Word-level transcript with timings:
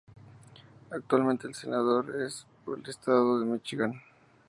Actualmente 0.89 1.47
es 1.47 1.57
senador 1.57 2.07
por 2.65 2.79
el 2.79 2.89
estado 2.89 3.39
de 3.39 3.45
Míchigan. 3.45 4.01